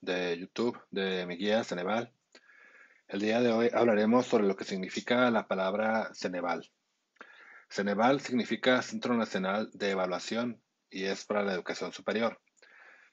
de 0.00 0.38
YouTube 0.38 0.80
de 0.90 1.26
mi 1.26 1.36
guía 1.36 1.62
Ceneval. 1.62 2.10
El 3.06 3.20
día 3.20 3.38
de 3.42 3.52
hoy 3.52 3.68
hablaremos 3.74 4.24
sobre 4.24 4.46
lo 4.46 4.56
que 4.56 4.64
significa 4.64 5.30
la 5.30 5.46
palabra 5.46 6.10
Ceneval. 6.14 6.72
Ceneval 7.68 8.22
significa 8.22 8.80
Centro 8.80 9.14
Nacional 9.14 9.68
de 9.74 9.90
Evaluación 9.90 10.62
y 10.88 11.04
es 11.04 11.26
para 11.26 11.42
la 11.42 11.52
educación 11.52 11.92
superior. 11.92 12.40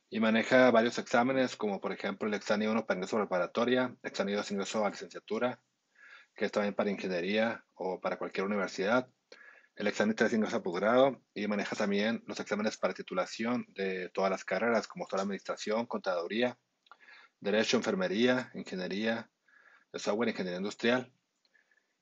Y 0.09 0.21
maneja 0.21 0.71
varios 0.71 0.97
exámenes, 0.97 1.57
como 1.57 1.81
por 1.81 1.91
ejemplo 1.91 2.29
el 2.29 2.33
examen 2.33 2.69
1 2.69 2.85
para 2.85 2.99
ingreso 2.99 3.17
preparatoria, 3.17 3.93
examen 4.01 4.37
2 4.37 4.51
ingreso 4.51 4.85
a 4.85 4.91
licenciatura, 4.91 5.59
que 6.33 6.45
es 6.45 6.53
también 6.53 6.73
para 6.73 6.89
ingeniería 6.89 7.65
o 7.73 7.99
para 7.99 8.17
cualquier 8.17 8.45
universidad, 8.45 9.09
el 9.79 9.87
examen 9.87 10.13
3 10.13 10.33
ingreso 10.33 10.57
a 10.57 10.61
posgrado 10.61 11.23
y 11.33 11.47
maneja 11.47 11.73
también 11.73 12.21
los 12.27 12.37
exámenes 12.37 12.75
para 12.75 12.93
titulación 12.93 13.65
de 13.69 14.09
todas 14.09 14.29
las 14.29 14.43
carreras, 14.43 14.87
como 14.89 15.07
toda 15.07 15.19
la 15.19 15.23
administración, 15.23 15.85
contaduría, 15.85 16.59
derecho, 17.39 17.77
enfermería, 17.77 18.51
ingeniería, 18.55 19.31
de 19.93 19.99
software, 19.99 20.29
ingeniería 20.29 20.57
industrial. 20.57 21.13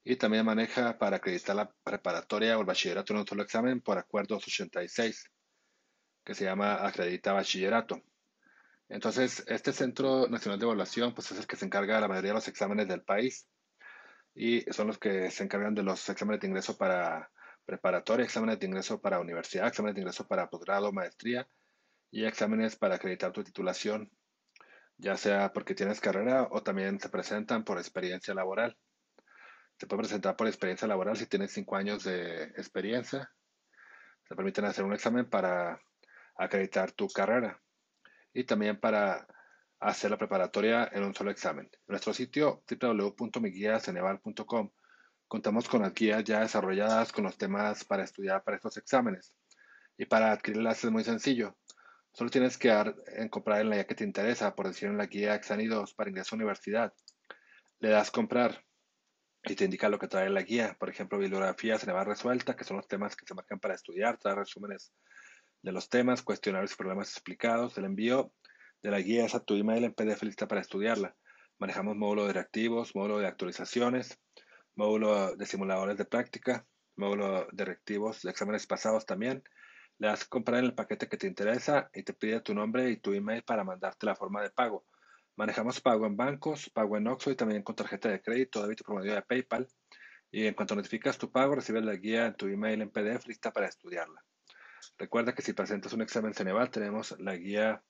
Y 0.04 0.16
también 0.16 0.44
maneja 0.44 0.98
para 0.98 1.18
acreditar 1.18 1.56
la 1.56 1.72
preparatoria 1.84 2.58
o 2.58 2.62
el 2.62 2.66
bachillerato 2.66 3.14
en 3.14 3.20
un 3.20 3.28
solo 3.28 3.44
examen 3.44 3.80
por 3.80 4.00
acuerdo 4.00 4.38
86, 4.38 5.30
que 6.26 6.34
se 6.34 6.46
llama 6.46 6.84
Acredita 6.84 7.34
Bachillerato. 7.34 8.02
Entonces, 8.90 9.44
este 9.46 9.72
Centro 9.72 10.28
Nacional 10.28 10.58
de 10.58 10.66
Evaluación 10.66 11.14
pues, 11.14 11.30
es 11.30 11.38
el 11.38 11.46
que 11.46 11.56
se 11.56 11.66
encarga 11.66 11.96
de 11.96 12.02
la 12.02 12.08
mayoría 12.08 12.32
de 12.32 12.36
los 12.38 12.48
exámenes 12.48 12.88
del 12.88 13.04
país 13.04 13.48
y 14.34 14.62
son 14.74 14.88
los 14.88 14.98
que 14.98 15.30
se 15.30 15.44
encargan 15.44 15.76
de 15.76 15.84
los 15.84 16.10
exámenes 16.10 16.42
de 16.42 16.48
ingreso 16.48 16.76
para 16.76 17.30
preparatoria, 17.68 18.26
exámenes 18.26 18.60
de 18.60 18.66
ingreso 18.66 19.02
para 19.02 19.20
universidad, 19.20 19.68
exámenes 19.68 19.96
de 19.96 20.02
ingreso 20.02 20.26
para 20.26 20.50
posgrado, 20.50 20.94
maestría 20.94 21.48
y 22.10 22.24
exámenes 22.24 22.78
para 22.78 22.96
acreditar 22.96 23.34
tu 23.34 23.44
titulación, 23.44 24.10
ya 24.98 25.18
sea 25.18 25.52
porque 25.52 25.76
tienes 25.76 26.00
carrera 26.00 26.48
o 26.50 26.64
también 26.64 26.98
se 27.00 27.10
presentan 27.10 27.66
por 27.66 27.78
experiencia 27.78 28.34
laboral. 28.34 28.78
Se 29.78 29.86
puede 29.86 30.04
presentar 30.04 30.38
por 30.38 30.48
experiencia 30.48 30.88
laboral 30.88 31.18
si 31.18 31.28
tienes 31.28 31.52
cinco 31.52 31.76
años 31.76 32.06
de 32.06 32.44
experiencia. 32.56 33.30
Se 34.28 34.36
permiten 34.36 34.64
hacer 34.64 34.86
un 34.86 34.94
examen 34.94 35.30
para 35.30 35.82
acreditar 36.38 36.94
tu 36.94 37.10
carrera 37.10 37.62
y 38.34 38.46
también 38.46 38.80
para 38.80 39.28
hacer 39.82 40.10
la 40.10 40.18
preparatoria 40.18 40.90
en 40.94 41.04
un 41.04 41.14
solo 41.14 41.32
examen. 41.32 41.66
En 41.66 41.80
nuestro 41.88 42.14
sitio 42.14 42.64
www.miguiaceneval.com 42.70 44.72
Contamos 45.28 45.68
con 45.68 45.82
las 45.82 45.94
guías 45.94 46.24
ya 46.24 46.40
desarrolladas 46.40 47.12
con 47.12 47.26
los 47.26 47.38
temas 47.38 47.84
para 47.84 48.04
estudiar 48.04 48.44
para 48.44 48.58
estos 48.58 48.78
exámenes. 48.78 49.34
Y 49.98 50.06
para 50.06 50.32
adquirirlas 50.32 50.84
es 50.84 50.92
muy 50.92 51.04
sencillo. 51.04 51.58
Solo 52.14 52.30
tienes 52.30 52.58
que 52.58 52.70
dar 52.70 52.96
en 53.08 53.28
comprar 53.30 53.62
en 53.62 53.70
la 53.70 53.76
guía 53.76 53.88
que 53.88 53.96
te 53.96 54.04
interesa, 54.04 54.56
por 54.56 54.68
decir 54.68 54.90
en 54.90 54.98
la 54.98 55.06
guía 55.06 55.36
Exani 55.36 55.68
2 55.68 55.94
para 55.94 56.10
ingreso 56.10 56.36
a 56.36 56.38
universidad. 56.38 56.94
Le 57.80 57.90
das 57.90 58.10
comprar 58.10 58.64
y 59.44 59.56
te 59.56 59.66
indica 59.66 59.90
lo 59.90 60.00
que 60.00 60.08
trae 60.08 60.30
la 60.30 60.42
guía. 60.42 60.76
Por 60.80 60.90
ejemplo, 60.90 61.18
bibliografía 61.18 61.78
se 61.78 61.86
le 61.86 61.94
va 61.94 62.04
resuelta, 62.04 62.56
que 62.56 62.64
son 62.64 62.78
los 62.78 62.88
temas 62.88 63.16
que 63.16 63.26
se 63.26 63.34
marcan 63.34 63.60
para 63.60 63.76
estudiar, 63.76 64.18
trae 64.18 64.36
resúmenes 64.36 64.94
de 65.62 65.72
los 65.72 65.90
temas, 65.90 66.22
cuestionarios 66.22 66.72
y 66.72 66.76
problemas 66.76 67.12
explicados. 67.12 67.78
El 67.78 67.86
envío 67.86 68.32
de 68.82 68.92
la 68.92 69.00
guía 69.00 69.26
es 69.26 69.36
a 69.36 69.44
tu 69.44 69.56
email 69.56 69.84
en 69.84 69.94
PDF 69.94 70.24
lista 70.24 70.48
para 70.48 70.62
estudiarla. 70.62 71.16
Manejamos 71.60 71.98
módulo 71.98 72.28
de 72.28 72.34
reactivos, 72.34 72.96
módulo 72.96 73.20
de 73.20 73.28
actualizaciones, 73.28 74.20
módulo 74.78 75.36
de 75.36 75.46
simuladores 75.46 75.98
de 75.98 76.06
práctica, 76.06 76.66
módulo 76.96 77.48
de 77.52 77.66
reactivos 77.66 78.24
exámenes 78.24 78.66
pasados 78.68 79.06
también. 79.06 79.44
Le 79.98 80.08
das 80.08 80.24
comprar 80.26 80.60
en 80.60 80.66
el 80.66 80.76
paquete 80.76 81.10
que 81.10 81.18
te 81.18 81.28
interesa 81.28 81.90
y 81.94 82.04
te 82.04 82.14
pide 82.14 82.40
tu 82.42 82.54
nombre 82.54 82.90
y 82.92 82.98
tu 82.98 83.14
email 83.14 83.42
para 83.44 83.64
mandarte 83.64 84.06
la 84.06 84.16
forma 84.16 84.44
de 84.44 84.52
pago. 84.52 84.86
Manejamos 85.36 85.82
pago 85.82 86.06
en 86.06 86.16
bancos, 86.16 86.70
pago 86.70 86.98
en 86.98 87.08
Oxxo 87.08 87.32
y 87.32 87.36
también 87.36 87.64
con 87.64 87.76
tarjeta 87.76 88.10
de 88.10 88.22
crédito, 88.22 88.62
débito 88.62 88.84
por 88.84 89.00
medio 89.00 89.16
de 89.16 89.24
PayPal. 89.24 89.68
Y 90.30 90.46
en 90.46 90.54
cuanto 90.54 90.76
notificas 90.76 91.18
tu 91.18 91.32
pago, 91.32 91.56
recibes 91.56 91.84
la 91.84 91.96
guía 91.96 92.28
en 92.28 92.36
tu 92.36 92.46
email 92.48 92.82
en 92.82 92.92
PDF 92.92 93.26
lista 93.26 93.52
para 93.52 93.68
estudiarla. 93.68 94.24
Recuerda 94.98 95.34
que 95.34 95.42
si 95.42 95.54
presentas 95.54 95.94
un 95.94 96.04
examen 96.04 96.36
Ceneval, 96.36 96.70
tenemos 96.70 97.20
la 97.20 97.36
guía 97.36 97.82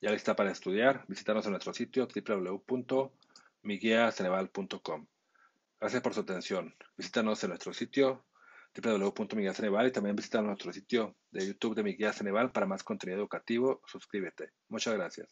ya 0.00 0.10
lista 0.10 0.36
para 0.36 0.50
estudiar. 0.50 1.06
Visítanos 1.08 1.46
en 1.46 1.52
nuestro 1.52 1.72
sitio 1.72 2.06
www.miguiaceneval.com. 2.06 5.06
Gracias 5.80 6.02
por 6.02 6.14
su 6.14 6.20
atención. 6.20 6.74
Visítanos 6.96 7.42
en 7.44 7.50
nuestro 7.50 7.72
sitio 7.72 8.26
www.miguelceneval 8.74 9.86
y 9.86 9.92
también 9.92 10.16
visita 10.16 10.42
nuestro 10.42 10.72
sitio 10.72 11.16
de 11.30 11.46
YouTube 11.46 11.74
de 11.74 11.82
Mi 11.82 11.94
Guía 11.94 12.12
Ceneval 12.12 12.52
para 12.52 12.66
más 12.66 12.82
contenido 12.82 13.20
educativo. 13.20 13.80
Suscríbete. 13.86 14.52
Muchas 14.68 14.94
gracias. 14.94 15.28